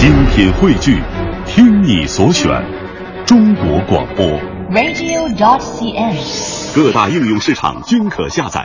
[0.00, 0.98] 精品汇聚，
[1.44, 2.50] 听你所选，
[3.26, 4.26] 中国广播。
[4.72, 6.16] radio.dot.cn，。
[6.74, 8.64] 各大应用市场均可下载。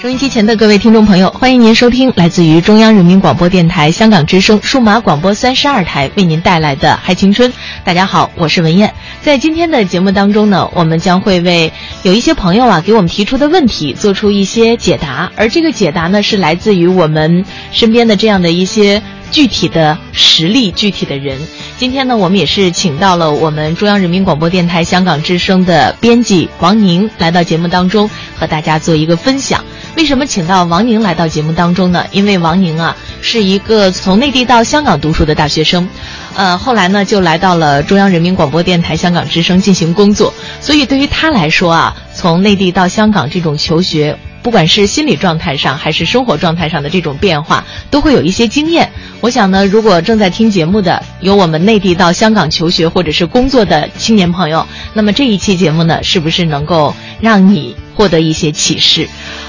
[0.00, 7.50] 收音机前的各位听众朋友，欢迎您收听来自于中央人民广播电台香港之声数码广播三十二台为您带来的《嗨青春》。
[7.82, 8.94] 大家好，我是文燕。
[9.22, 11.72] 在今天的节目当中呢，我们将会为
[12.04, 21.40] 有一些朋友啊给我们提出的问题做出一些解答，而这个解答呢是来自于我们身边的这样的一些具体的实例、具体的人。
[21.76, 28.08] 今天呢，我们也是请到了我们中央人民广播电台香港之声的编辑王宁来到节目当中，
[28.38, 29.64] 和大家做一个分享。
[29.96, 32.04] 为什么请到王宁来到节目当中呢？
[32.10, 35.88] 因为王宁啊是一个从内地到香港读书的大学生，
[36.34, 41.94] 呃，后来呢就来到了中央人民广播电台香港之声进行工作，所以对于他来说啊，
[42.24, 44.18] 从内地到香港这种求学。
[44.42, 48.90] 不管是心理状态上还是生活状态上的这种变化，都会有一些经验。
[49.20, 59.06] 我想呢，如果正在听节目的有我们内地到香港求学或者是工作的青年朋友，那么这一期节目呢，是不是能够让你获得一些启示？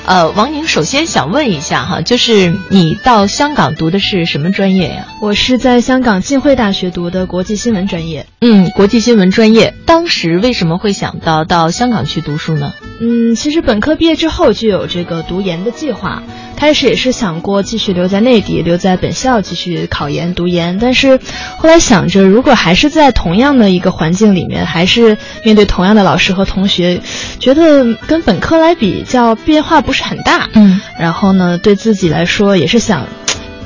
[0.08, 5.08] 呃，王宁，首先想问一下哈，就是你到香港读的是什么专业呀？
[5.20, 8.28] 我是在香港浸会大学读的国际新闻专业。
[8.39, 9.73] 嗯，国际新闻专业。
[9.88, 12.73] 当时为什么会想到到香港去读书呢？
[13.00, 16.22] 嗯，其实本科毕业之后就有这个读研的计划，
[16.56, 21.20] 开始也是想过继续留在内地，留在本校继续考研读研，但是
[21.58, 27.02] 后来想着，如果还是在同样的一个环境里面，还是面对同样的老师和同学，
[27.39, 30.50] 觉得跟本科来比较变化不是很大。
[30.53, 33.06] 嗯，然后呢，对自己来说也是想。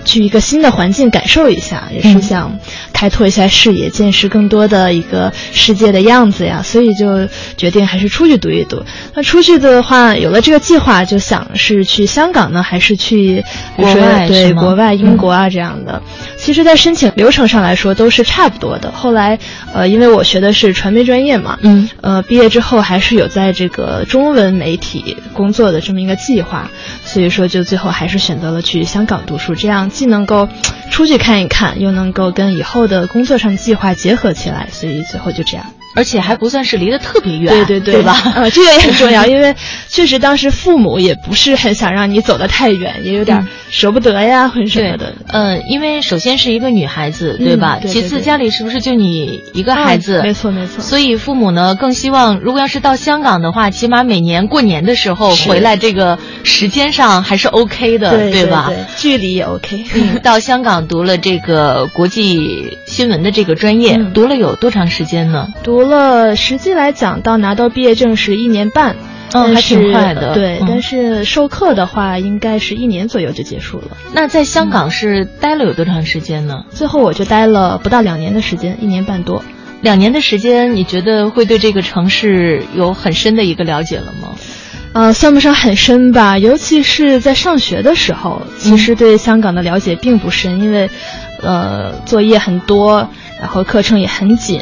[0.10, 2.58] 去一个新的环境感受一下，也是想
[2.92, 8.84] 开拓一下视野，见识更多的一个世界的样子呀，所以就决定还是出去读一读。
[9.14, 13.44] 那出去的话，有了这个计划，就想是去香港呢，还是去
[13.78, 16.02] 比如说国外对国外英国啊这样的。
[16.40, 18.92] 其实，在申请流程上来说都是差不多的。
[18.92, 19.38] 后来，
[19.74, 26.72] 呃，因为我学的是传媒专业嘛，嗯，呃，毕业之后还是有在这个中文媒体工作的这么一个计划，
[27.12, 30.48] 所以说就最后还是选择了去香港读书，这样既能够
[30.92, 35.66] 出去看一看，又能够跟以后的工作上计划结合起来，所以最后就这样。
[35.96, 38.16] 而且还不算是离得特别远，对对对，对吧？
[38.36, 39.56] 呃，这个也很重要， 因为
[39.90, 45.14] 确实当时父母也不是很想让你走得太远，也有点嗯舍不得呀，或者什么的。
[45.28, 47.78] 呃，因为首先是一个女孩子，对吧？
[47.80, 50.18] 嗯对对其次家里是不是就你一个孩子？
[50.20, 50.82] 啊没错没错。
[50.82, 58.66] 所以父母呢更希望，如果要是到香港的话，起码每年过年的时候回来，这个时间上还是 OK 的，对对吧？
[58.70, 59.86] 对距离也 OK。
[59.96, 65.48] 嗯，到香港读了这个国际新闻的这个专业，嗯读了有多长时间呢？
[65.64, 68.96] 读了，实际来讲，到拿到毕业证是一年半，
[69.34, 73.98] 嗯还挺快的对，嗯但是授课的话，应该是一年左右就结束了。
[74.14, 76.66] 那在香港是待了有多长时间呢？
[76.70, 79.44] 最后我就待了不到两年的时间，一年半多。
[79.82, 84.36] 两年的时间，你觉得会对这个城市有很深的一个了解了吗？
[84.92, 90.90] 呃，算不上很深吧，尤其是在上学的时候，其实对香港的了解并不深，因为，
[91.44, 93.08] 呃，作业很多，
[93.40, 94.62] 然后课程也很紧，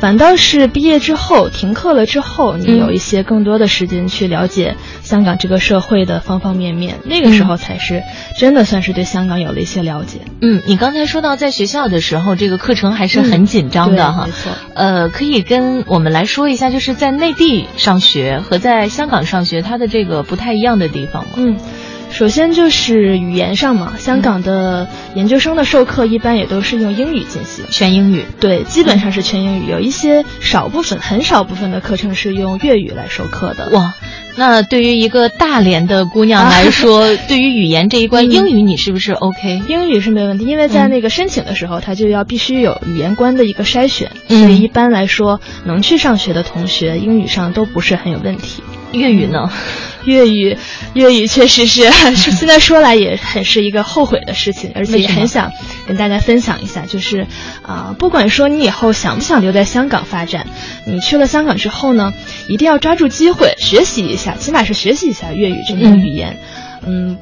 [0.00, 8.02] 反倒是毕业之后停课了之后，你嗯有一些更多的时间去了解香港这个社会的方方面面，那个时候才是
[8.38, 10.20] 真的算是对香港有了一些了解。
[10.40, 14.24] 嗯，你刚才说到在学校的时候，这个课程还是很紧张的哈。
[14.24, 14.52] 嗯没错。
[14.74, 21.30] 呃，可以跟我们来说一下，就是在内地上学和在香港上学，它的这个不太一样的地方吗？
[21.36, 21.56] 嗯，
[22.12, 27.64] 首先就是语言上嘛，香港的研究生的授课一般也都是用英语进行。
[27.70, 28.24] 全英语。
[28.40, 33.70] 对，基本上是全英语，有一些少部分、很少部分的课程是用粤语来授课的。
[33.70, 33.94] 哇，
[34.36, 39.62] 那对于一个大连的姑娘来说， 对于语言这一关，嗯英语你是不是 OK？
[39.68, 48.62] 英语是没问题，因为在嗯那个申请的时候，它就要必须有语言关的一个筛选，嗯所以一般来说，能去上学的同学，英语上都不是很有问题。
[48.92, 49.48] 粤语呢？
[50.04, 50.56] 粤语，
[50.94, 55.50] 粤语确实是，是 现在说来也很是一个后悔的事情，而且也很想
[55.86, 57.26] 跟大家分享一下，就是
[57.62, 60.46] 啊、不管说你以后想不想留在香港发展，
[60.86, 62.12] 你去了香港之后呢，
[62.48, 66.38] 一定要抓住机会学习一下，起码是学习一下粤语这门语言。
[66.40, 66.59] 嗯，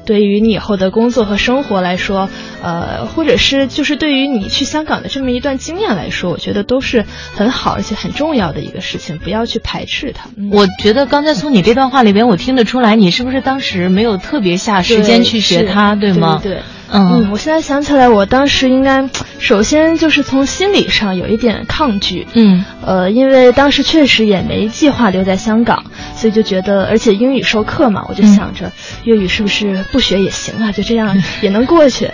[0.05, 2.29] 对于你以后的工作和生活来说，
[2.63, 10.29] 呃，或者是就是对于你去香港的这么一段经验来说，我觉得都是很好而且很重要的一个事情，不要去排斥它。
[10.35, 16.39] 嗯我觉得刚才从你这段话里边，我听得出来，你是不是当时没有特别下时间去学它，对吗？
[16.41, 16.59] 对。
[16.91, 19.07] 嗯嗯，我现在想起来，我当时应该
[19.39, 25.83] 首先就是从心理上有一点抗拒，嗯呃，因为当时确实也没计划留在香港，
[26.15, 28.71] 所以就觉得，而且英语授课嘛，我就想着
[29.03, 32.09] 粤语是不是不学也行啊，就这样 也能过去。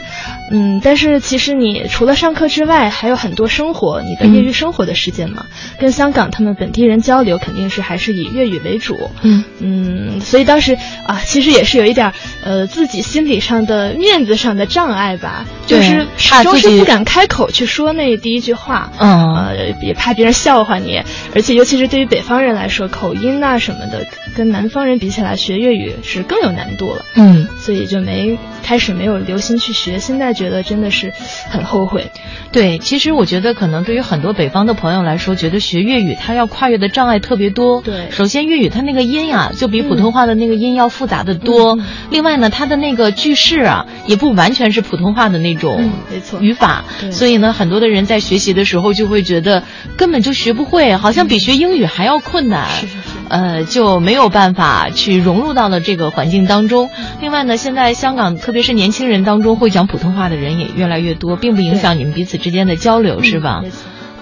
[0.52, 5.46] 嗯，但是其实你除了上课之外，还有很多生活，你的业余生活的时间嘛。
[5.80, 8.96] 跟香港他们本地人交流，肯定是还是以粤语为主。
[9.24, 10.78] 嗯嗯，所以当时
[11.08, 12.14] 啊，其实也是有一点
[12.44, 18.92] 呃自己心理上的面子上的障碍吧，就是始终是不敢开口去说那第一句话。
[18.98, 21.02] 嗯，呃，也怕别人笑话你，
[21.34, 27.06] 而且尤其是对于北方人来说，口音啊什么的，跟南方人比起来，学粤语是更有难度了。
[27.16, 31.14] 嗯，所以就没开始没有留心去学，现在觉得真的是
[31.50, 32.12] 很后悔。
[32.52, 37.82] 对，其实我觉得可能对于很多北方的朋友来说，觉得学粤语它要跨越的障碍特别多。
[37.82, 41.78] 对，首先粤语它那个音呀，就比普通话的那个音要复杂的多。
[42.10, 46.86] 另外呢，它的那个句式啊，也不完全是普通话的那种没错语法。
[47.12, 49.62] 所以呢，很多的人在学习的时候就会觉得
[49.98, 52.68] 根本就学不会，好像比学英语还要困难。
[52.72, 53.00] 是是是。
[53.28, 56.90] 呃，就没有办法去融入到了这个环境当中。
[57.22, 63.64] 另外呢，现在香港特别是年轻人当中会讲普通话的人也越来越多，并不影响你们彼此之间的交流，是吧？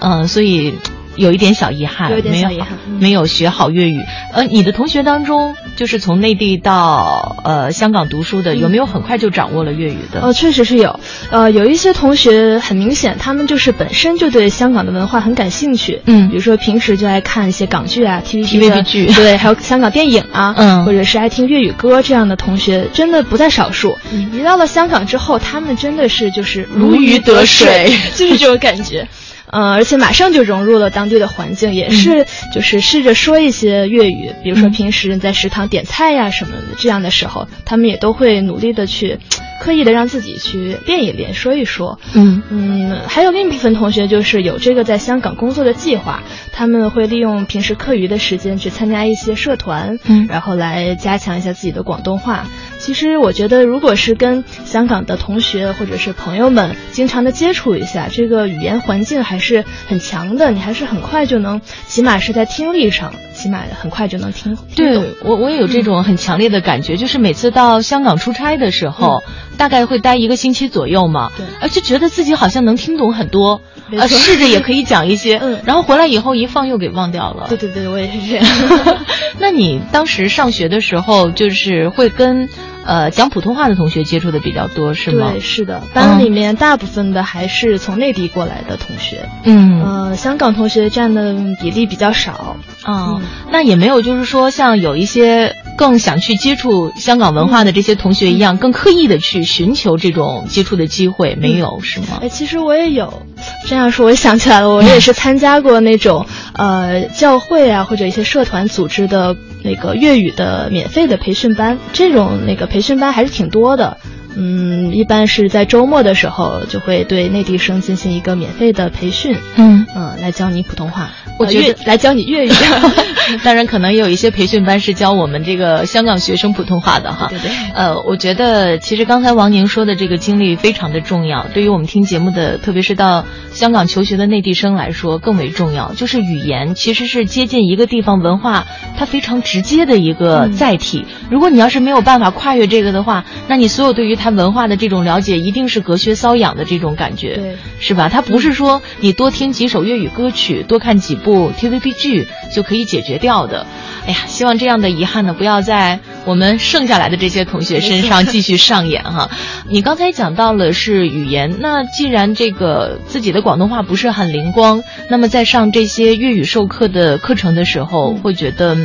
[0.00, 0.74] 嗯，所以
[1.16, 4.02] 有一点小遗憾，有点小遗憾，没有学好粤语。
[4.32, 10.20] 呃，你的同学当中，就是从内地到呃香港读书的，有没有很快就掌握了粤语的？
[10.22, 10.98] 呃，确实是有。
[11.30, 16.00] 呃，有一些同学很明显，他们就是本身就对香港的文化很感兴趣。
[16.06, 23.96] 嗯，比如说平时就爱看一些港剧啊，TVB 剧，对，还有香港电影啊，嗯，或者是爱听粤语歌这样的同学，真的不在少数。
[24.12, 29.06] 嗯一到了香港之后，他们真的是就是如鱼得水， 就是这种感觉。
[29.50, 39.18] 嗯，而且马上就融入了当地的环境，也是就是试着说一些粤语，比如说平时在食堂点菜呀什么的，这样的时候，他们也都会努力的去，
[39.60, 41.98] 刻意的让自己去练一练，说一说。
[42.14, 52.46] 嗯嗯，还有另一部分同学就是有这个在香港工作的计划，他们会利用平时课余的时间去参加一些社团，嗯，然后来加强一下自己的广东话。
[52.78, 59.43] 其实我觉得，如果是跟香港的同学或者是朋友们经常的接触一下，这个语言环境还是
[59.86, 64.56] 很强的，你还是很快就能，起码是在听力上，起码很快就能听。
[64.74, 69.22] 对我，我也有这种很强烈的感觉，就是每次到香港出差的时候，
[69.58, 73.60] 大概会待一个星期左右嘛，对，而且觉得自己好像能听懂很多，
[73.90, 77.46] 呃，试着也可以讲一些， 嗯，然后回来以后一放又给忘掉了。
[77.48, 78.46] 对对对，我也是这样。
[79.38, 82.48] 那你当时上学的时候，就是会跟。
[82.84, 85.30] 呃，讲普通话的同学接触的比较多，是吗？
[85.32, 89.28] 对，是的，班里面大部分的还是从内地过来的同学。
[89.44, 92.56] 嗯，呃，香港同学占的比例比较少。
[92.82, 102.18] 啊，那也没有，就是说像有一些更想去接触香港文化的这些同学一样，更刻意的去寻求这种接触的机会，没有是吗？
[102.20, 103.22] 哎，其实我也有。
[103.66, 109.34] 这样说，我想起来了，我也是参加过那种呃教会啊或者一些社团组织的
[109.64, 113.98] 那个粤语的免费的培训班，这种那个培训班还是挺多的。
[114.36, 121.10] 嗯，一般是在周末的时候就会对内地生进行一个免费的培训，嗯嗯，来教你普通话。
[121.38, 122.50] 我觉得 来教你粤语，
[123.42, 127.26] 当然可能也有一些培训班是教我们这个香港学生普通话的哈。
[127.28, 127.50] 对对。
[127.74, 135.92] 呃，我觉得其实刚才王宁说的这个经历非常的重要，对于我们听节目的，特别是到香港求学的内地生来说更为重要。
[135.94, 138.66] 就是语言其实是接近一个地方文化
[138.96, 141.04] 它非常直接的一个载体。
[141.30, 148.08] 如果你要是没有办法跨越这个的话，那你所有对于它文化的这种了解一定是隔靴搔痒的这种感觉，对，是吧？
[148.08, 151.14] 他不是说你多听几首粤语歌曲，多看几。
[151.24, 153.66] 部 TVB 剧就可以解决掉的，
[154.04, 159.30] 哎呀，希望这样的遗憾呢不要在我们剩下来的这些同学身上继续上演哈。
[159.70, 168.76] 你刚才讲到了是语言，那既然这个自己的广东话不是很灵光，那么在上这些粤语授课的课程的时候，会觉得。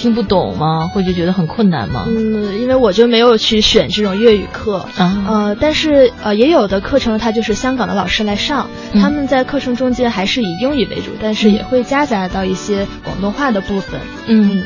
[0.00, 0.90] 听不懂吗？
[0.94, 2.06] 会就觉得很困难吗？
[2.08, 5.24] 嗯，因为我就没有去选这种粤语课啊。
[5.28, 14.00] 呃，但是呃，也有的课程它就是香港的老师来上，他们在课程中间还是以英语为主，但是也会夹杂到一些广东话的部分。
[14.26, 14.64] 嗯，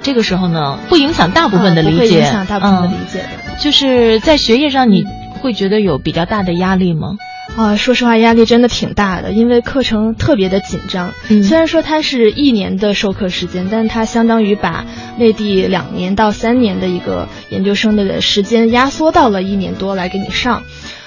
[0.00, 3.58] 这个时候呢，不影响大部分的理解，不会影响大部分的理解的。
[3.58, 5.04] 就是在学业上，你
[5.40, 7.16] 会觉得有比较大的压力吗？
[7.58, 11.12] 啊，说实话，压力真的挺大的，因为课程特别的紧张。
[11.28, 14.86] 嗯，虽然说它是一年的授课时间，但它相当于把
[15.18, 20.62] 内地两年到三年的一个研究生的时间压缩到了一年多来给你上。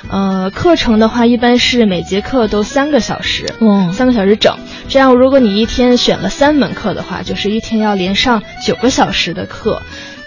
[0.09, 4.57] 呃，课程的话，一般是每节课都三个小时，嗯，三个小时整。
[4.89, 9.81] 这样，如果你一天选了三门课的话，就是一天要连上九个小时的课。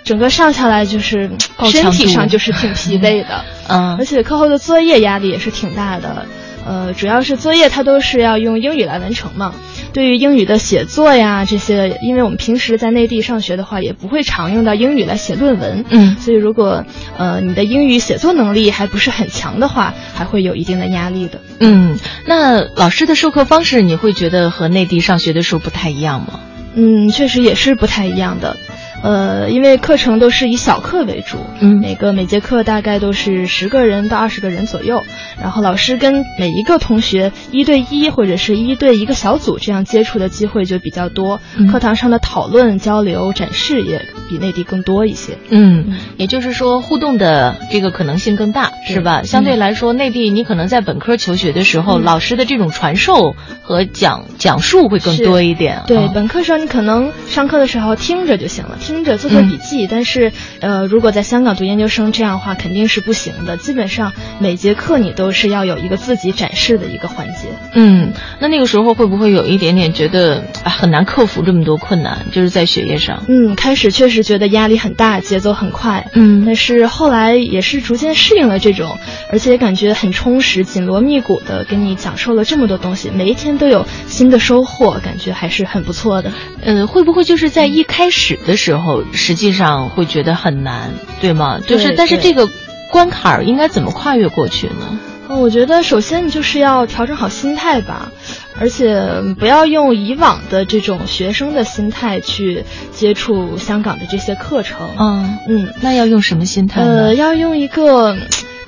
[0.05, 1.31] 整个上下来就是
[1.71, 6.27] 身体上就是挺疲惫的， 嗯，而且课后的作业压力也是挺大的，
[6.67, 9.55] 呃，主要是作业它都是要用英语来完成嘛。
[9.95, 16.85] 对于英语的写作呀这些，因为我们平时在内地上学的话，也不会常用到英语来写论文，嗯，所以如果
[17.17, 21.41] 呃你的英语写作能力还不是很强的话，还会有一定的压力的。
[21.61, 21.97] 嗯，
[22.27, 26.41] 那老师的授课方式，你会觉得和内地上学的时候不太一样吗？
[26.75, 28.57] 嗯，确实也是不太一样的。
[29.05, 31.79] 呃，因为课程都是以小课为主，嗯。
[31.79, 35.03] 每个每节课大概都是十个人到二十个人左右，
[35.39, 41.67] 然后老师跟每一个同学一对一或者是一对一个小组这样接触的机会就比较多，嗯。
[41.69, 45.37] 课堂上的讨论、交流、展示也比内地更多一些。
[45.51, 49.23] 嗯，也就是说，互动的这个可能性更大，是吧？
[49.23, 52.05] 相对来说，内地你可能在本科求学的时候，嗯。
[52.05, 55.83] 老师的这种传授和讲讲述会更多一点。
[55.87, 59.89] 对，啊本科生你可能上课的时候听着就行了，听着做做笔记。
[59.91, 63.57] 但是，呃，如果在香港读研究生这样的话，肯定是不行的。
[63.57, 67.49] 基本上每节课你都是要有一个自己展示的一个环节。
[67.73, 73.25] 嗯，那那个时候会不会有一点点觉得啊很难克服这么多困难，就是在学业上？
[73.29, 76.11] 嗯，开始确实觉得压力很大，节奏很快。
[76.13, 78.99] 嗯但是后来也是逐渐适应了这种，
[79.31, 86.33] 而且感觉很充实，紧锣密鼓的给你讲授了这么多东西，每一天都有新的收获，感觉还是很不错的。
[86.61, 88.74] 嗯，会不会就是在一开始的时候，
[89.13, 90.91] 实际上会觉得很难，
[91.21, 91.61] 对吗？
[91.67, 92.49] 就是，但是这个
[92.91, 94.99] 关卡儿应该怎么跨越过去呢？
[95.29, 98.13] 嗯，我觉得首先你就是要调整好心态吧，
[98.61, 104.87] 而且不要用以往的这种学生的心态去接触香港的这些课程。
[104.99, 106.87] 嗯，嗯，那要用什么心态呢？
[106.87, 108.15] 呃，要用一个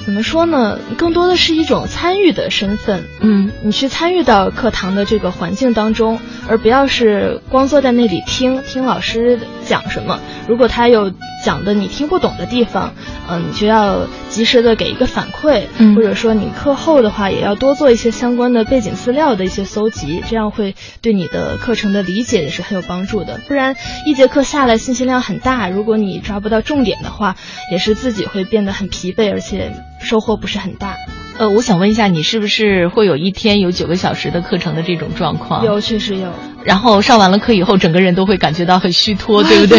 [0.07, 0.79] 怎么说呢？
[0.97, 3.03] 更多的是一种参与的身份。
[3.21, 10.21] 嗯你去参与到课堂的这个环境当中，而不要是光坐在那里听听老师讲什么。
[10.47, 11.13] 如果他有
[11.47, 12.93] 讲的你听不懂的地方，
[13.31, 23.41] 嗯、你就要及时的给一个反馈，嗯或者说你课后的话也要多做一些相关的背景资料的一些搜集，这样会对你的课程的理解也是很有帮助的。
[23.47, 23.77] 不然
[24.07, 27.37] 一节课下来信息量很大，如果你抓不到重点的话，
[27.71, 30.97] 也是自己会变得很疲惫，而且收获不是很大。
[31.39, 35.65] 呃，我想问一下，你是不是会有一天有九个小时的课程的这种状况？
[35.65, 36.33] 有，确实有。
[36.67, 39.79] 然后上完了课以后，整个人都会感觉到很虚脱， 对不对？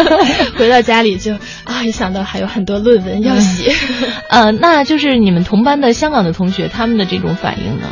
[0.58, 1.34] 回到家里就
[1.64, 3.72] 啊，一想到还有很多论文要写，
[4.30, 7.86] 呃，那就是你们同班的香港的同学，他们的这种反应呢？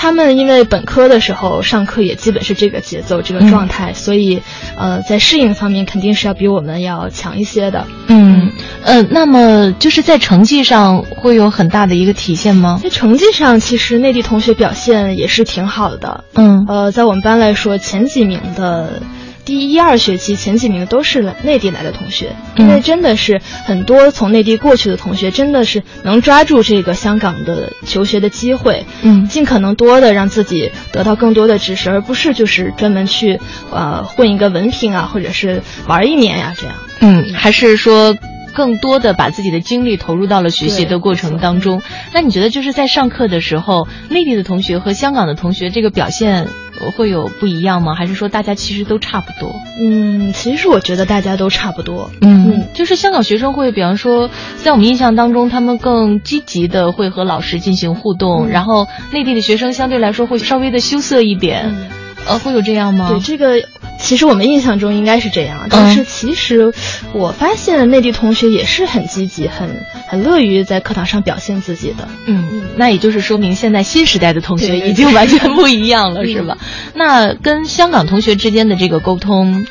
[0.00, 4.40] 他们因为本科的时候上课也基本是这个节奏、这个状态，所以
[4.74, 7.86] 呃，在适应方面肯定是要比我们要强一些的。
[8.06, 8.50] 嗯，
[8.82, 12.80] 呃，那么就是在成绩上会有很大的一个体现吗？
[12.82, 16.24] 在成绩上，其实内地同学表现也是挺好的。
[16.32, 19.02] 嗯呃，在我们班来说，前几名的。
[19.50, 33.40] 第一二学期前几名都是内地来的同学，因为嗯真的是很多从内地过去的同学，真的是能抓住这个香港的求学的机会，嗯尽可能多的让自己得到更多的知识，而不是就是专门去
[33.72, 36.76] 呃混一个文凭啊，或者是玩一年呀、这样。
[37.00, 38.16] 嗯，还是说
[38.54, 41.82] 更多的把自己的精力投入到了学习的过程当中。
[42.14, 46.50] 那你觉得就是在上课的时候，内地的同学和香港的同学这个表现呃
[46.90, 47.94] 会有不一样吗？
[47.94, 49.54] 还是说大家其实都差不多？
[49.80, 52.10] 嗯，其实我觉得大家都差不多。
[52.20, 61.88] 嗯，就是香港学生会，比方说，在我们印象当中，他们更积极的会和老师进行互动，嗯然后内地的学生相对来说会稍微的羞涩一点，嗯
[62.28, 63.08] 呃，会有这样吗？
[63.10, 63.62] 对这个，
[64.00, 66.72] 其实我们印象中应该是这样，但是其实
[67.12, 69.68] 我发现内地同学也是很积极、很
[70.08, 72.08] 很乐于在课堂上表现自己的。
[72.26, 76.58] 嗯，那也就是说明现在新时代的同学已经完全不一样了，嗯是吧？
[76.94, 79.66] 那跟香港同学之间的这个沟通。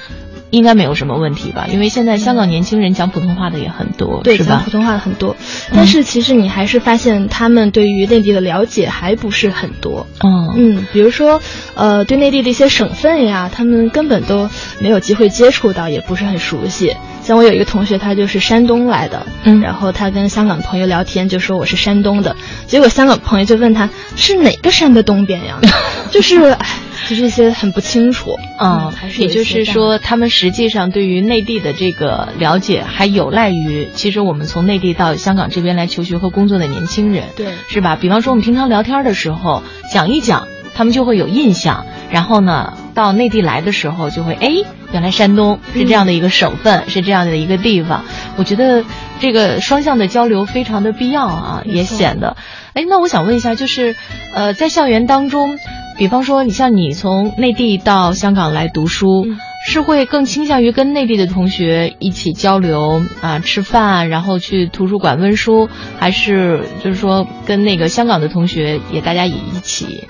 [0.49, 4.69] 应该没有什么问题吧，因为现在香港年轻人讲普通话的也很多，对，讲普？
[4.71, 5.35] 通话的很多，
[5.73, 10.07] 但是其实你还是发现他们对于内地的了解还不是很多。
[10.23, 11.41] 嗯嗯，比如说，
[11.75, 16.95] 呃，对内地的一些省份呀，他们根本都没有机会接触到，也不是很熟悉。
[17.29, 25.59] 像我有一个同学，他就是山东来的，嗯然后他跟香港朋友聊天，就说我是山东的，结果香港朋友就问他是哪个山的东边呀？
[26.09, 26.65] 就是，哎，
[27.07, 28.31] 就这些很不清楚。
[28.59, 37.95] 嗯还，是也就是说，他们实际上对于内地的这个了解，还有赖于其实我们从内地到香港这边来求学和工作的年轻人，对是吧？
[37.95, 39.61] 比方说，我们平常聊天的时候
[39.93, 44.51] 讲一讲，他们就会有印象，然后呢，到内地来的时候就会，哎，
[44.91, 48.03] 原来山东是这样的一个省份，是这样的一个地方。
[48.37, 48.83] 我觉得
[49.19, 52.37] 这个双向的交流非常的必要啊，也显得，
[52.73, 53.95] 哎，那我想问一下，就是，
[54.33, 55.57] 呃，在校园当中。
[55.97, 65.67] 比方说，你像你从内地到香港来读书，嗯是会更倾向于跟内地的同学一起交流啊，吃饭，然后去图书馆温书，
[65.99, 70.07] 还是就是说跟那个香港的同学也大家也一起？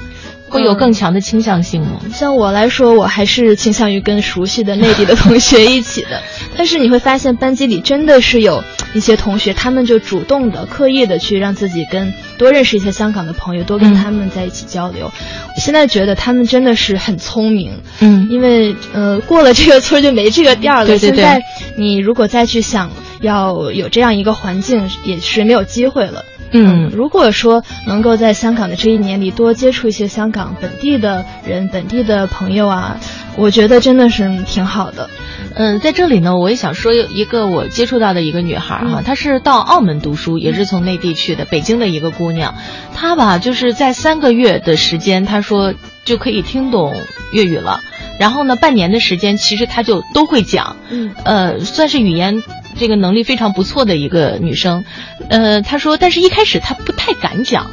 [0.50, 2.00] 会有更强的倾向性吗？
[2.13, 6.22] 像我来说，我还是倾向于跟熟悉的内地的同学一起的。
[6.58, 8.63] 但是你会发现，班级里真的是有
[8.94, 15.06] 一些同学，他们就主动的、刻意的去让自己跟多认识一些香港的朋友，多跟他们在一起交流。
[15.06, 20.86] 我现在觉得他们真的是很聪明，嗯，因为呃，过了这个村就没这个店了。
[20.86, 21.18] 对对对。
[21.18, 21.41] 现在
[21.77, 22.89] 你如果再去想
[23.22, 26.24] 要有这样一个环境，也是没有机会了。
[26.51, 32.98] 嗯，如果说能够在香港的这一年里多接触一些香港本地的人、本地的朋友啊，
[33.38, 35.10] 我觉得真的是挺好的。
[35.56, 42.56] 嗯，在这里呢，我也想说一个我接触到的一个女孩哈，她是到澳门读书，也是从内地去的，北京的一个姑娘。
[42.96, 45.74] 她吧，就是在三个月的时间，她说
[46.06, 46.94] 就可以听懂
[47.32, 47.82] 粤语了。
[48.19, 50.75] 然后呢，半年的时间，其实她就都会讲。
[50.89, 52.43] 嗯，呃，算是语言。
[52.77, 54.85] 这个能力非常不错的一个女生，
[55.29, 57.71] 呃，她说，但是一开始她不太敢讲，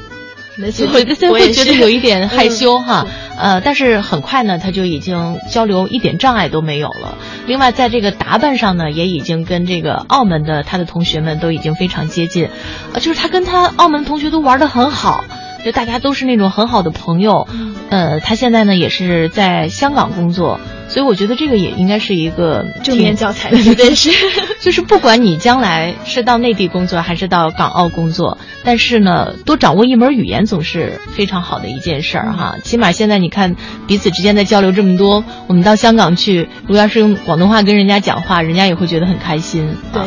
[0.57, 3.07] 没错， 会会觉得有一点害羞哈，
[3.39, 7.19] 呃，但是很快呢，她就已经交流一点障碍都没有了。
[7.47, 12.49] 另外，在这个打扮上呢，也已经跟这个澳门的她的同学们都已经非常接近，
[12.93, 15.25] 呃，就是她跟她澳门同学都玩的很好，
[15.67, 17.49] 就大家都是那种很好的朋友。
[17.91, 20.61] 呃，他现在呢也是在香港工作。
[20.89, 24.11] 所以我觉得这个也应该是一个正面教材，绝 对是。
[24.61, 32.57] 就是不管你将来是到内地工作还是到港澳工作，但是呢，多掌握一门语言总是非常好的一件事儿哈。
[32.65, 33.55] 起码现在你看
[33.87, 39.77] 彼此之间的交流这么多，我们到香港去，如果要是用广东话跟人家讲话，人家也会觉得很开心。
[39.93, 40.03] 对，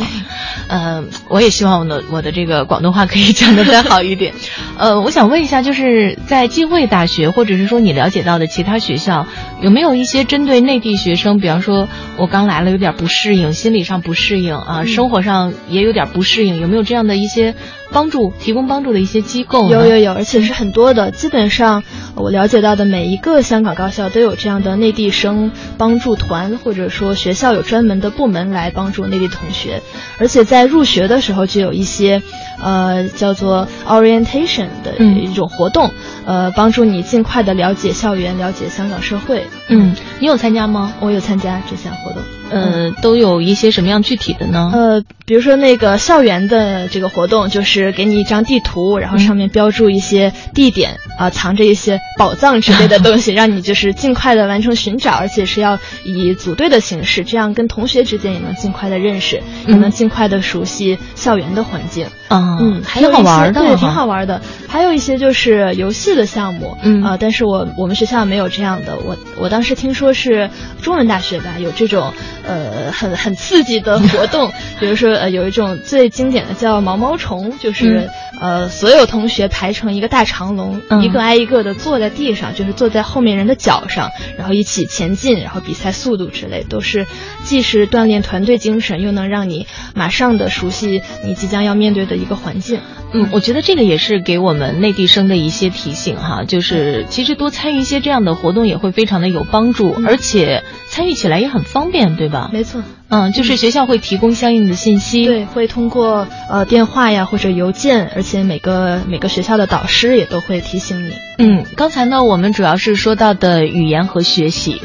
[0.68, 4.34] 嗯，我也希望我的我的这个广东话可以讲得再好一点。
[4.78, 9.28] 呃，我想问一下，就是在浸会大学，或者是说你了解到的其他学校，
[9.62, 17.54] 有没有一些针对内地学生，比方说我刚来了有点不适应，心理上不适应啊，生活上也有点不适应，有没有这样的一些？
[17.92, 21.12] 帮助提供帮助的一些机构有有有，而且是很多的。
[21.12, 21.84] 基本上
[22.16, 29.82] 我了解到的每一个香港高校都有这样的内地生帮助团，或者说学校有专门的部门来帮助内地同学。
[30.20, 32.22] 而且在入学的时候就有一些，
[32.62, 35.92] 呃，叫做 orientation 的一种活动，
[36.26, 39.48] 呃，帮助你尽快的了解校园，了解香港社会。
[39.70, 40.94] 嗯，你有参加吗？
[41.00, 42.22] 我有参加这项活动。
[42.50, 44.72] 呃，都有一些什么样具体的呢？
[44.74, 62.08] 呃，比如说那个校园的这个活动，就是给你一张地图，然后上面标注一些地点啊，藏着一些宝藏之类的东西，让你就是尽快的完成寻找，而且是要以组队的形式，这样跟同学之间也能尽快的认识，也能尽快的熟悉校园的环境。
[62.30, 64.42] 嗯，嗯，挺好玩的，对，挺好玩的。
[64.68, 68.98] 还有一些就是游戏的项目，嗯啊，但是我我们学校没有这样的。
[69.00, 70.50] 我我当时听说是
[70.82, 72.14] 中文大学吧，有这种。
[72.50, 78.10] 呃，很很刺激的活动， 比如说呃，有一种最经典的叫毛毛虫，就是
[78.42, 87.06] 呃，所有同学排成一个大长龙，一个挨一个的坐在地上，就是坐在后面人的脚上，然后一起前进，然后比赛速度之类，都是
[87.44, 92.80] 既是锻炼团队精神，又能让你马上的熟悉你即将要面对的一个环境。
[93.12, 102.39] 嗯，我觉得这个也是给我们内地生的一些提醒哈，就是其实多参与一些这样的活动也会非常的有帮助，而且参与起来也很方便，对吧？
[102.54, 111.14] 没错，嗯，就是学校会提供相应的信息，对，会通过呃电话呀或者邮件，而且每个每个学校的导师也都会提醒你。
[111.38, 114.82] 嗯，刚才呢我们主要是说到的语言和学习，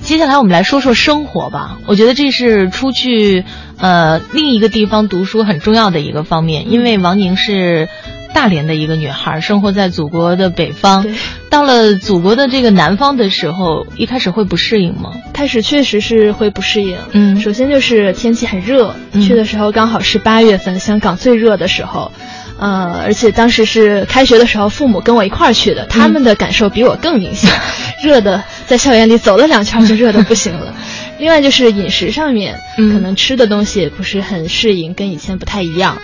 [0.00, 1.78] 接下来我们来说说生活吧。
[1.86, 3.44] 我觉得这是出去。
[3.78, 7.90] 呃，另一个地方读书很重要的一个方面，因为王宁是
[8.36, 11.06] 大连的一个女孩，生活在祖国的北方。
[11.48, 15.10] 到了祖国的这个南方的时候，一开始会不适应吗？
[15.32, 16.98] 开始确实是会不适应。
[17.12, 22.12] 嗯，首先就是天气很热，去的时候刚好是八月份，香港最热的时候。
[22.58, 27.50] 呃，而且当时是开学的时候，父母跟我一块儿去的，他们的感受比我更明显，
[28.04, 30.74] 热的在校园里走了两圈就热的不行了。
[31.18, 35.98] 另外就是饮食上面，可能吃的东西也不是很适应，跟以前不太一样。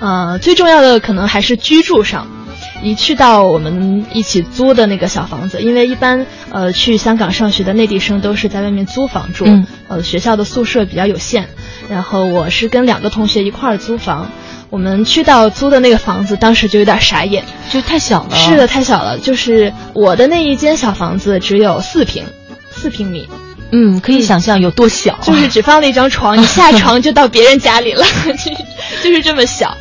[0.00, 2.26] 呃，最重要的可能还是居住上。
[2.80, 9.44] 一去到我们一起租的那个小房子，因为一般呃去香港上学的内地生都是在外面租房住，
[9.88, 11.48] 呃学校的宿舍比较有限。
[11.90, 14.30] 然后我是跟两个同学一块儿租房，
[14.70, 18.36] 我们去到租的那个房子，当时就有点傻眼，就太小了。
[18.36, 19.18] 是的，太小了。
[19.18, 22.24] 就是我的那一间小房子只有四平，
[22.70, 23.28] 四平米。
[23.70, 28.04] 嗯，可以想象有多小，就是只放了一张床，你下床就到别人家里了，
[29.04, 29.76] 就是这么小。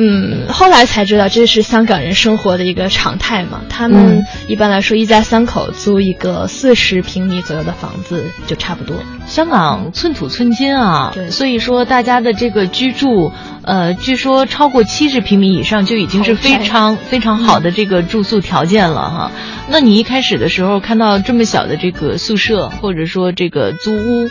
[0.00, 3.62] 嗯，后来才知道这是香港人生活的一个常态嘛。
[3.68, 8.96] 他们一般来说一家三口租一个四十平米左右的房子就差不多。
[9.26, 13.32] 香港寸土寸金啊，对，所以说大家的这个居住，
[13.62, 19.32] 呃，据说超过七十平米以上就已经是非常非常好的这个住宿条件了哈。
[19.68, 24.30] 那你一开始的时候看到这么小的这个宿舍或者说这个租屋。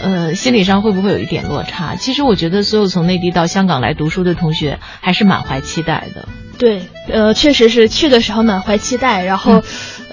[0.00, 1.96] 呃，心理上会不会有一点落差？
[1.96, 6.28] 其实我觉得，所有从内地到香港来读书的同学还是满怀期待的。
[6.58, 9.62] 对，呃，确实是去的时候满怀期待，然后，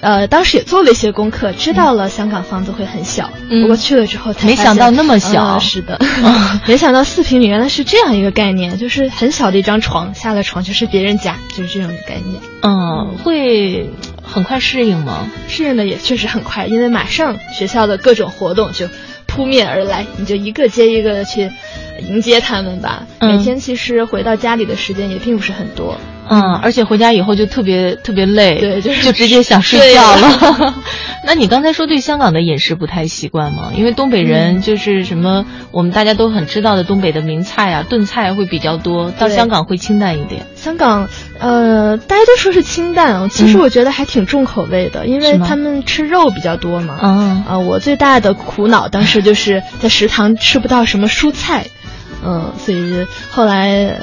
[0.00, 3.30] 呃，当时也做了一些功课，知道了香港房子会很小。
[3.50, 3.62] 嗯。
[3.62, 5.58] 不过去了之后才没想到那么小。
[5.58, 5.98] 是的。
[6.68, 12.40] 没想到四平米原来是这样一个概念，就是很小的一张床，下了床就是别人家，就是这种概念。
[12.62, 13.90] 嗯，会
[14.22, 15.26] 很快适应吗？
[15.48, 18.88] 适应的也确实很快，因为马上学校的各种活动就。
[19.36, 21.50] 扑面而来，你就一个接一个的去
[22.08, 23.06] 迎接他们吧。
[23.20, 25.98] 每天其实回到家里的时间也并不是很多。
[26.28, 30.74] 嗯，而且回家以后就特别特别累，对，就就直接想 睡觉了。
[31.24, 33.72] 那你刚才说对香港的饮食不太习惯吗？
[33.76, 40.46] 因为东北人就是什么，我们大家都很知道的东北的名菜啊，炖菜会比较多，到香港会清淡一点。
[40.54, 41.08] 香港，
[41.38, 46.98] 呃，大家都说是清淡，其实我觉得还挺重口味的，因为他们吃肉比较多嘛。
[47.02, 51.66] 嗯啊，我最大的苦恼当时就是在食堂吃不到什么蔬菜。
[52.24, 53.98] 嗯，所以后来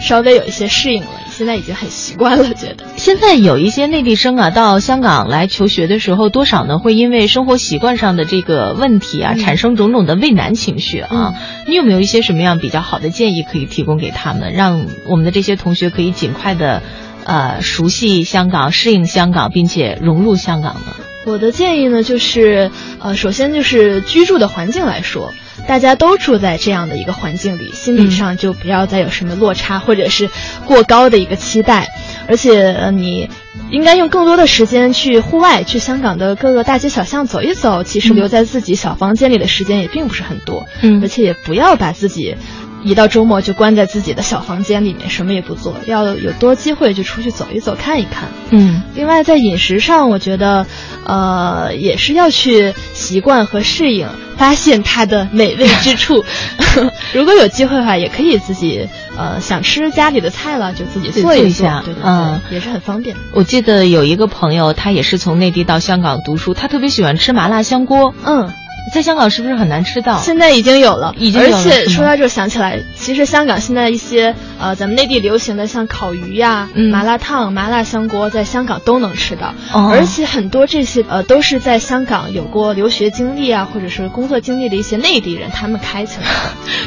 [0.00, 2.52] 稍微有一些适应了，现在已经很习惯了。
[2.52, 11.34] 觉得现在有一些内地生啊，到香港来求学的时候，多少呢会因为生活习惯上的这个问题啊，产生种种的畏难情绪啊。
[11.68, 16.82] 你有没有一些什么样比较好的建议可以提供给他们，让我们的这些同学可以尽快的
[17.24, 20.96] 呃熟悉香港、适应香港，并且融入香港呢？
[21.24, 25.32] 我的建议呢，就是呃，首先就是居住的环境来说。
[25.66, 30.30] 大家都住在这样的一个环境里，心理上就不要再有什么落差，或者是
[30.64, 31.88] 过高的一个期待。
[32.26, 33.28] 而且，你
[33.70, 37.82] 应该用更多的时间去户外，去香港的各个大街小巷走一走。
[37.82, 40.66] 其实留在自己小房间里的时间也并不是很多。
[40.82, 42.36] 嗯，而且也不要把自己。
[42.84, 45.74] 一到周末就关在自己的小房间里面，什么也不做。
[45.86, 48.28] 要有多机会就出去走一走，看一看。
[48.50, 48.82] 嗯。
[48.94, 50.66] 另外，在饮食上，我觉得，
[51.04, 56.24] 呃，也是要去习惯和适应，发现它的美味之处。
[57.12, 61.82] 如果有机会的话，也可以自己，呃，想吃家里的菜了，就自己做一下。
[61.84, 63.16] 对对对，也是很方便。
[63.32, 68.14] 我记得有一个朋友，他也是从内地到香港读书，他特别喜欢吃麻辣香锅。
[68.24, 68.52] 嗯。
[68.92, 70.18] 在香港是不是很难吃到？
[70.18, 71.56] 现在已经有了，已经有了。
[71.58, 79.54] 而且说到这，想起来，其实香港现在一些呃，咱们内地流行的像烤鱼呀、麻辣烫、麻辣香锅，在香港都能吃到。
[79.90, 86.32] 而且很多这些呃，都是在香港有过留学经历啊，或者是工作经历的一些内地人，他们开起来的，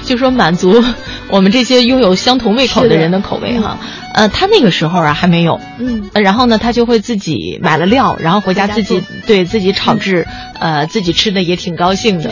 [0.05, 0.83] 就说满足
[1.29, 3.77] 我们这些拥有相同胃口的人的口味哈。
[4.13, 10.28] 呃，他那个时候啊还没有，嗯，然后呢，他就会自己买了料，然后回家自己对自己炒制，
[10.60, 12.32] 呃，自己吃的也挺高兴的。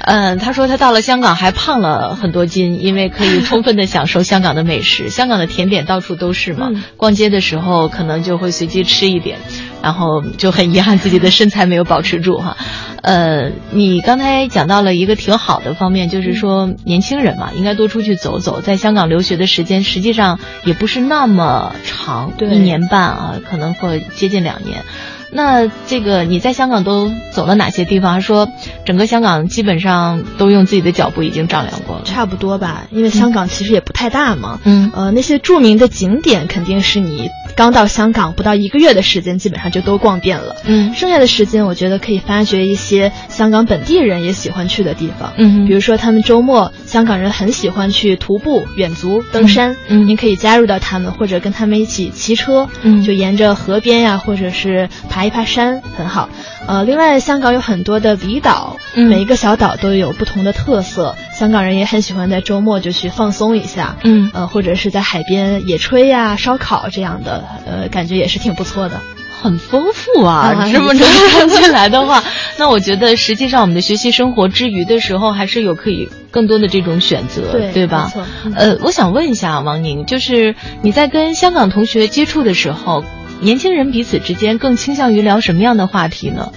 [0.00, 5.08] 嗯，他说他到了香港还胖了很多斤，因为可以充分的享受香港的美食。
[5.10, 9.38] 香港的甜点到处都是嘛，逛街的时候可能就会随机吃一点，
[9.82, 12.56] 然后就很遗憾自己的身材没有保持住哈。
[13.02, 18.60] 呃，你刚才讲到了一个挺好的方面，就是说年轻人嘛，应该多出去走走。
[18.60, 24.82] 在香港留学的时间实际上也不是那么长，一年半啊，可能会接近两年。
[25.30, 28.22] 那这个你在香港都走了哪些地方？
[28.22, 28.48] 说
[28.86, 32.84] 整个香港基本上都用自己的脚步已经丈量过了，差不多吧。
[32.90, 34.58] 因为香港其实也不太大嘛。
[34.64, 34.90] 嗯。
[34.94, 40.54] 呃，那些著名的景点肯定是你刚到香港不到一个月的时间，基本上就都逛遍了。
[40.64, 40.94] 嗯。
[40.94, 45.32] 剩下的时间，我觉得可以发掘一些香港本地人也喜欢去的地方。
[45.36, 45.66] 嗯。
[45.66, 49.76] 比如说，他们周末香港人很喜欢去徒步、远足、登山。
[49.88, 50.06] 嗯。
[50.06, 52.68] 您可以加入到他们，或者跟他们一起骑车。
[52.82, 53.02] 嗯。
[53.02, 55.82] 就沿着河边呀，或者是爬一爬山。
[55.96, 56.28] 很好，
[56.68, 69.00] 呃，另外香港有很多的离岛，每一个小岛都有不同的特色，香港人也很喜欢在周末就去放松一下，嗯，呃，或者是在海边野炊呀、烧烤这样的，呃，感觉也是挺不错的，
[69.40, 70.68] 很丰富啊。
[70.72, 72.22] 这么着看起来的话，
[72.58, 78.12] 那我觉得实际上我们的学习生活之余的时候，还是有可以更多的这种选择，对对吧？
[78.54, 83.04] 呃，我想问一下王宁，就是你在跟香港同学接触的时候。
[83.40, 86.50] 年轻人彼此之间更倾向于聊什么样的话题呢？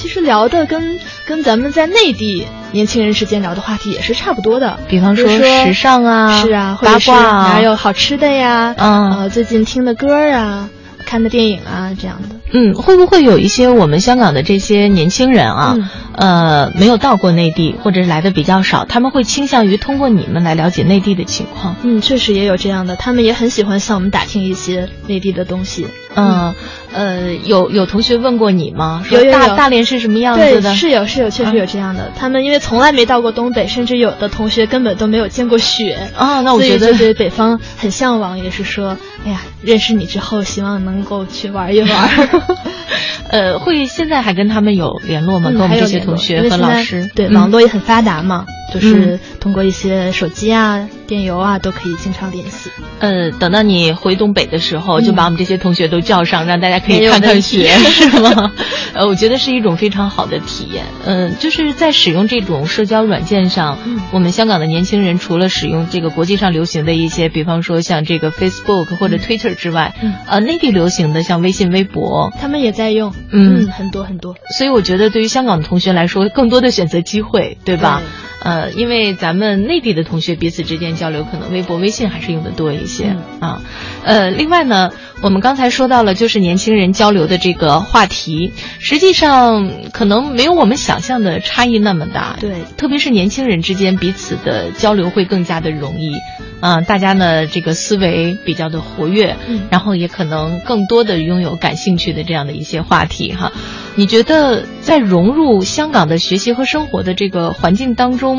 [0.00, 10.70] 其实聊的跟跟咱们在内地年轻人之间聊的话题也是差不多的，比方说时尚啊，是啊，八卦啊，还有好吃的呀，呃，最近听的歌啊，
[11.04, 12.39] 看的电影啊，这样的。
[12.52, 15.76] 嗯，会不会有一些我们香港的这些年轻人啊，
[16.16, 21.76] 呃，没有到过内地，或者是来的比较少，他们会倾向于通过你们来了解内地的情况。
[21.82, 25.86] 嗯，确实也有这样的，他们也很喜欢向我们打听一些内地的东西。
[26.16, 26.52] 嗯，
[26.92, 29.04] 呃，有有同学问过你吗？
[29.10, 30.74] 有有大大连是什么样子的？
[30.74, 32.10] 是有是有，确实有这样的。
[32.16, 36.40] 他们因为从来没到过东北，甚至有的同学根本都没有见过雪啊。
[36.40, 42.28] 那我觉得对北方很向往，也是说，哎呀，认识你之后，希望能够去玩一玩。
[43.30, 45.50] 呃，会现在还跟他们有联络吗？
[45.50, 47.08] 跟我们这些同学和老师？
[47.14, 48.44] 对，网络也很发达嘛。
[48.72, 52.70] 就是通过一些手机啊、电邮啊，都可以经常联系。
[52.98, 58.52] 呃，等到你回东北的时候，就把我们这些同学都叫上，让大家可以看看雪， 是吗？
[58.94, 60.84] 呃，我觉得是一种非常好的体验。
[61.04, 63.78] 嗯，就是在使用这种社交软件上，
[64.12, 69.94] 我们香港的年轻人除了使用这个国际上流行的一些，比方说像这个 Facebook 或者 Twitter 之外，
[70.26, 73.12] 呃，内地流行的像微信、微博，他们也在用。
[73.30, 74.34] 嗯，很多很多。
[74.56, 78.02] 所以我觉得，对于香港的同学来说，更多的选择机会，对吧？
[78.42, 83.62] 呃，因为咱们内地的同学彼此之间交流，可能微博、微信还是用的多一些啊。
[84.04, 84.90] 呃，另外呢，
[85.22, 92.36] 我们刚才说到了，就是年轻人交流的这个话题，实际上可能没有我们想象的差异那么大。
[92.40, 96.12] 对，特别是年轻人之间彼此的交流会更加的容易
[96.60, 96.80] 啊。
[96.80, 99.36] 大家呢，这个思维比较的活跃，
[99.70, 103.52] 然后也可能更多的拥有感兴趣的这样的一些话题哈。
[103.96, 108.29] 你觉得在融入香港的学习和生活的这个环境当中，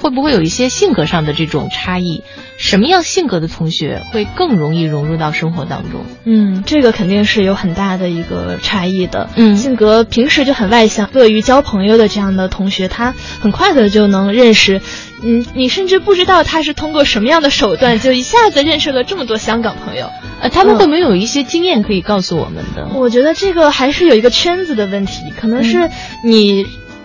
[0.00, 2.22] 会不会有一些性格上的这种差异？
[2.56, 6.04] 什么样性格的同学会更容易融入到生活当中？
[6.24, 9.28] 嗯，这个肯定是有很大的一个差异的。
[9.36, 14.80] 嗯，性格平时就很外向、乐于交朋友的这样的同学，他很快的就能认识。
[15.22, 20.10] 嗯，你甚至不知道他是通过什么样的手段，就一下子认识了这么多香港朋友。
[20.40, 22.88] 呃，他们会没有一些经验可以告诉我们的？
[22.94, 25.90] 我觉得这个还是有一个圈子的问题，可能是
[26.24, 26.64] 你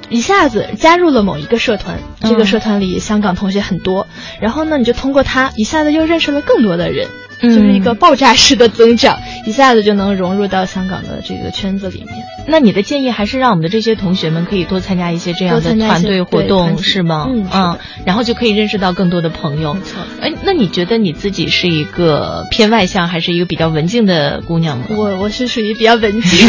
[0.10, 4.08] 一下子加入了某一个社团，这个社团里香港同学很多，
[4.40, 7.08] 然后呢，你就通过他一下子又认识了更多的人。
[7.44, 12.26] 就是一个爆炸式的增长，一下子就能融入到香港的这个圈子里面。
[12.46, 17.30] 那你的建议还是让我们的这些同学们可以多参加一些这样的团队活动，是吗？
[17.30, 19.74] 嗯，然后就可以认识到更多的朋友。
[19.74, 20.02] 没错。
[20.20, 24.88] 哎，那你觉得你自己是一个偏外向，还是一个比较文静的姑娘吗？
[24.90, 26.48] 我我是属于比较文静，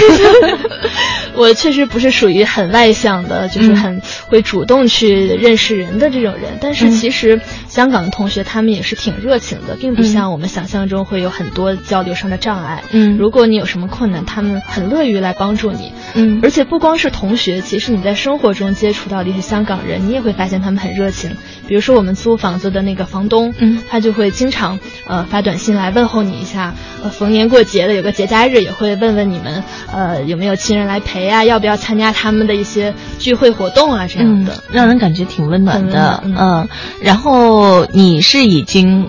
[1.37, 6.59] 我确实不是属于很外向的，就是很会主动去认识人的这种人。
[6.61, 7.41] 但是其实
[7.75, 10.85] 香港的同学他们也是挺热情的，并不像我们想象。
[10.85, 21.31] 中会有很多交流上的障碍，嗯，如果你有什么困难，他们很乐于来帮助你，嗯，而且不光是同学，其实你在生活中接触到的一些香港人，你也会发现他们很热情。
[21.67, 36.69] 比如说我们租房子的那个房东，嗯，他就会经常呃发短信来问候你一下，呃，逢年过节的有个节假日也会问问你们，呃，有没有亲人来陪啊，要不要参加他们的一些聚会活动啊这样的，让人感觉挺温暖的，嗯，
[37.01, 39.09] 然后你是已经。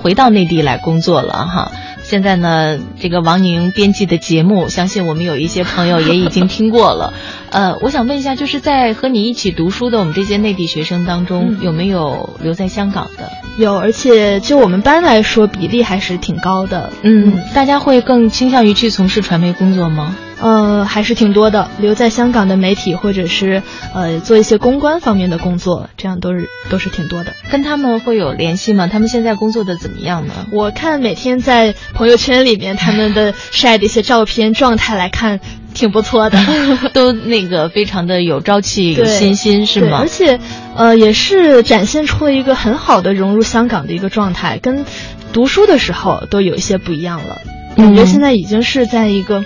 [0.00, 1.72] 回到内地来工作了哈，
[2.04, 7.14] 现在呢，这个王宁编辑的节目，相信我们有一些朋友也已经听过了。
[7.50, 13.28] 呃，我想问一下，就是在和你一起读书的我们这些内地学生当中，有没有留在香港的？
[13.58, 16.92] 有，而且就我们班来说，比例还是挺高的。
[17.02, 20.14] 嗯，大家会更倾向于去从事传媒工作吗？
[20.40, 23.62] 呃，还是挺多的，留在香港的媒体或者是
[23.94, 27.32] 呃做一些公关方面的工作，这样都是都是挺多的。
[27.50, 28.86] 跟他们会有联系吗？
[28.86, 30.34] 他们现在工作的怎么样呢？
[30.52, 35.40] 我看每天在朋友圈里面他们的晒的一些照片状态来看，
[35.74, 36.38] 挺不错的，
[36.94, 39.98] 都那个非常的有朝气、有信心，是吗？
[40.00, 40.38] 而且，
[40.76, 44.84] 呃，也是展现出了一个很好的融入香港的一个状态，跟
[45.32, 47.38] 读书的时候都有一些不一样了。
[47.76, 49.44] 感觉现在已经是在一个。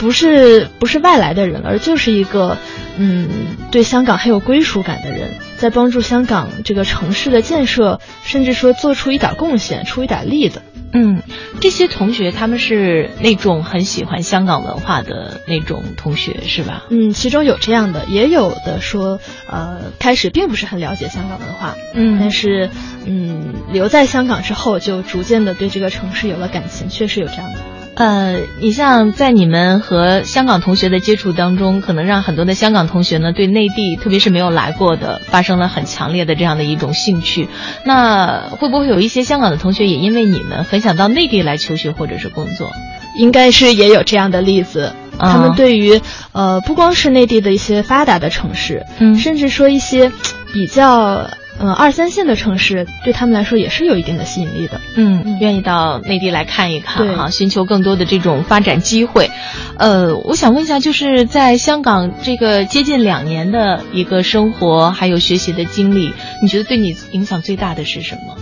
[0.00, 2.56] 不是不是外来的人，而就是一个，
[2.96, 3.28] 嗯，
[3.70, 10.62] 对香港很有归属感的人，在帮助香港这个城市的建设，甚至说做出一点贡献、出一点力的。
[10.92, 11.22] 嗯，
[11.60, 16.84] 这些同学他们是那种很喜欢香港文化的那种同学，是吧？
[16.88, 22.70] 嗯，其中有这样的，也有的说，呃，开始并不是很了解香港文化，嗯，但是，
[23.04, 27.58] 嗯，留在香港之后，就逐渐的对这个城市有了感情，确实有这样的。
[27.96, 37.48] 呃，你像在你们和香港同学的接触当中，可能让很多的香港同学呢，对内地，特别是没有来过的，发生了很强烈的这样的一种兴趣。
[37.84, 42.70] 那会不会有一些香港的同学也因为你们很想到内地来求学或者是工作？
[43.18, 44.94] 应该是也有这样的例子。
[45.18, 46.00] 他们对于
[46.32, 50.10] 呃，不光是内地的一些发达的城市，嗯，甚至说一些
[50.54, 51.28] 比较。
[51.60, 54.80] 呃二三线的城市对他们来说也是有一定的吸引力的。
[54.96, 59.30] 嗯，愿意到内地来看一看对哈，寻求更多的这种发展机会。
[59.76, 68.36] 呃，我想问一下，就是在香港这个接近两年的一个生活还有学习的经历，你觉得对你影响最大的是什么？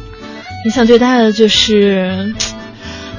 [0.64, 2.34] 影响最大的就是，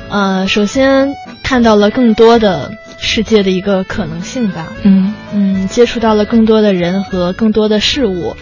[0.09, 4.67] 呃，首先看到了更多的世界的一个可能性吧。
[4.83, 8.35] 嗯嗯，接触到了更多的人和更多的事物，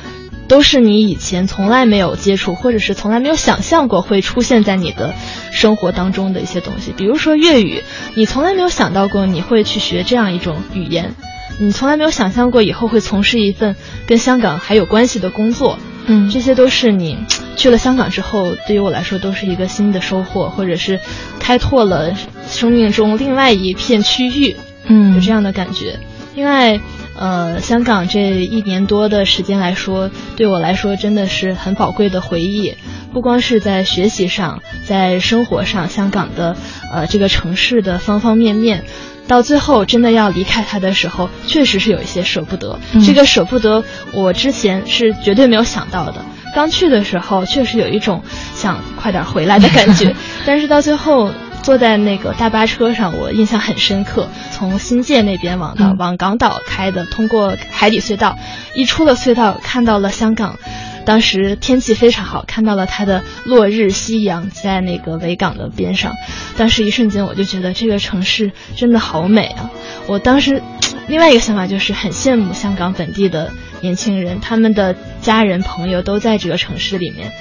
[0.48, 5.14] 都是你以前从来没有接触，或者是从来没有想象过会出现在你的
[5.52, 6.94] 生活当中的一些东西。
[6.96, 7.84] 比如说粤语，
[8.16, 11.14] 你从来没有想到过你会去学这样一种语言，
[11.60, 15.78] 你从来没有想象过以后会从事一份跟香港还有关系的工作。
[16.10, 17.18] 嗯这些都是你
[17.58, 21.02] 去了香港之后，对于我来说都是一个新的收获，或者是
[21.40, 22.14] 开拓了
[22.50, 24.56] 生命中另外一片区域。
[24.90, 26.00] 嗯有这样的感觉。
[26.34, 26.80] 另外，
[27.20, 32.76] 呃，香港这一年多的时间来说，对我来说真的是很宝贵的回忆。
[33.14, 36.56] 不光是在学习上，在生活上，香港的
[36.94, 38.84] 呃这个城市的方方面面，
[39.28, 42.78] 到最后真的要离开它的时候，确实是有一些舍不得。
[42.94, 46.24] 嗯这个舍不得，我之前是绝对没有想到的。
[46.54, 48.22] 刚去的时候，确实有一种
[48.54, 51.32] 想快点回来的感觉， 但是到最后
[51.64, 54.28] 坐在那个大巴车上，我印象很深刻。
[54.52, 58.38] 从新界那边往往港岛开的，通过海底隧道，
[58.76, 60.58] 一出了隧道，看到了香港。
[61.06, 66.14] 当时天气非常好，看到了它的落日夕阳在那个维港的边上。
[66.58, 69.70] 当时一瞬间，我就觉得这个城市真的好美啊！
[70.08, 70.62] 我当时
[71.08, 77.32] 另外一个想法就是很羡慕香港本地的年轻人，他们的家人朋友都在这个城市里面。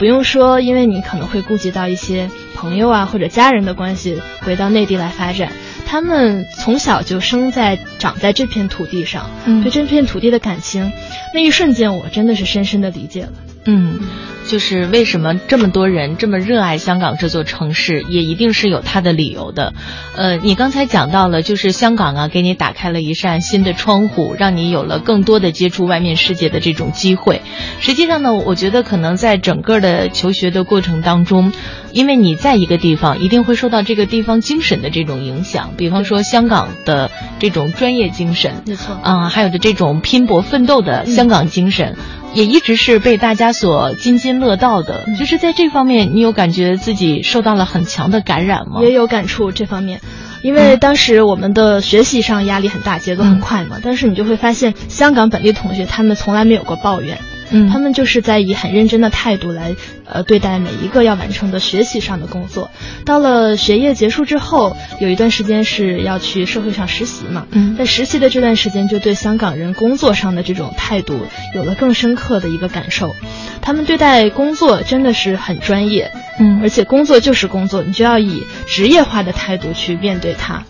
[0.00, 5.52] 不用说，因为你可能会顾及到一些朋友啊或者家人的关系，回到内地来发展。
[5.86, 10.90] 他们从小就生在长在这片土地上，嗯对这片土地的感情，
[11.34, 13.32] 那一瞬间我真的是深深的理解了。
[13.66, 14.00] 嗯，
[14.46, 19.74] 就是为什么这么多人这么热爱香港这座城市，也一定是有它的理由的。
[20.16, 27.42] 呃，你刚才讲到了，就是香港啊，给你打开了一扇新的窗户，让你有了更多的接触外面世界的这种机会。
[27.80, 31.52] 实际上呢，我觉得可能在整个的求学的过程当中，
[31.92, 41.96] 因为你在一个地方，一定会受到这个地方精神的这种影响，比方说香港的这种专业精神，没错啊、还有的这种拼搏奋斗的香港精神，
[42.34, 45.04] 也一直是被大家所津津乐道的。
[45.08, 48.80] 嗯就是在这方面，你有感觉自己受到了很强的感染吗？
[48.82, 50.00] 也有感触这方面。
[50.42, 57.18] 因为当时我们的学习上压力很大，节奏很快嘛，但是你就会发现，香港本地同学他们从来没有过抱怨，
[57.50, 62.70] 嗯，他们就是在以很认真的态度来呃对待每一个要完成的学习上的工作。
[63.04, 73.14] 到了学业结束之后，有一段时间是要去社会上实习嘛，嗯在实习的这段时间，就对香港人工作上的这种态度有了更深刻的一个感受。
[73.62, 80.64] 他们对待工作真的是很专业，嗯而且工作就是工作，你就要以职业化的态度去面对它。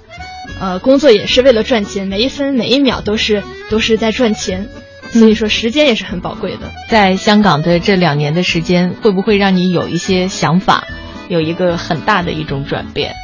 [0.58, 4.68] 呃，工作也是为了赚钱，每一分每一秒都是都是在赚钱，
[5.12, 6.70] 所以说时间也是很宝贵的。
[6.88, 10.84] 在香港的这两年的时间，会不会让你有一些想法，
[11.28, 13.14] 有一个很大的一种转变，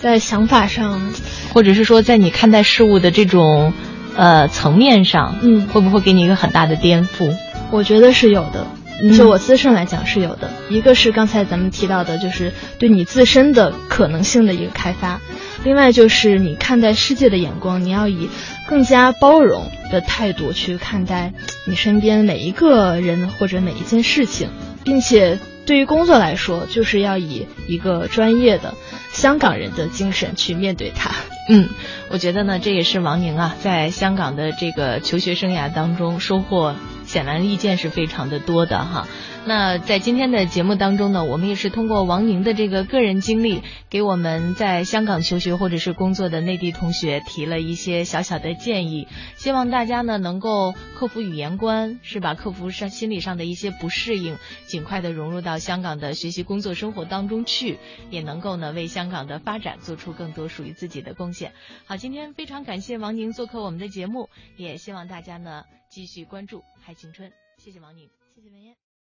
[0.00, 1.12] 在想法上，
[1.52, 3.72] 或者是说在你看待事物的这种
[4.16, 7.34] 呃层面上，嗯会不会给你一个很大的颠覆？
[7.70, 8.66] 我觉得是有的。
[9.02, 9.16] 嗯。
[9.16, 15.20] 就我自身来讲是有的，一个是刚才咱们提到的，就是对你自身的可能性的一个开发；
[15.64, 18.28] 另外就是你看待世界的眼光，你要以
[18.68, 21.32] 更加包容的态度去看待
[21.66, 24.48] 你身边每一个人或者每一件事情，
[24.84, 28.74] 并且对于工作来说，就是要以一个专业的
[29.12, 31.10] 香港人的精神去面对它。
[31.48, 31.68] 嗯，
[32.08, 36.74] 我觉得呢，这也是王宁啊，在香港的这个求学生涯当中收获
[37.16, 39.08] 显而易见是非常的多的哈。
[39.46, 52.34] 那在今天的节目当中呢，我们也是通过王宁的这个个人经历，给我们在香港求学或者是工作的内地同学提了一些小小的建议，希望大家呢能够克服语言关，是吧？
[52.34, 57.78] 克服上心理上的一些不适应，尽快的融入到香港的学习、工作、生活当中去，
[58.10, 61.52] 也能够呢为香港的发展做出更多属于自己的贡献。
[61.86, 68.76] 好，今天非常感谢王宁做客我们的节目，也希望大家呢继续关注《嗨青春》，谢谢王宁，谢谢文燕。